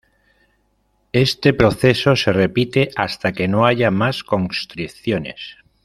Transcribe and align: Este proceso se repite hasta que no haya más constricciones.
Este 1.13 1.53
proceso 1.53 2.15
se 2.15 2.33
repite 2.33 2.89
hasta 2.95 3.33
que 3.33 3.47
no 3.47 3.67
haya 3.67 3.91
más 3.91 4.23
constricciones. 4.23 5.57